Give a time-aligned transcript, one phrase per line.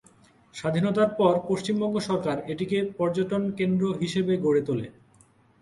[0.55, 4.87] স্বাধীনতার পর পশ্চিমবঙ্গ সরকার এটিকে পর্যটন কেন্দ্র হিসাবে গড়ে তোলে।